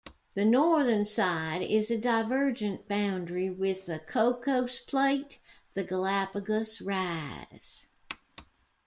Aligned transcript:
The 0.33 0.45
northern 0.45 1.05
side 1.05 1.61
is 1.61 1.91
a 1.91 1.97
divergent 1.99 2.87
boundary 2.87 3.51
with 3.51 3.85
the 3.85 3.99
Cocos 3.99 4.79
Plate, 4.79 5.37
the 5.75 5.83
Galapagos 5.83 6.81
Rise. 6.81 7.85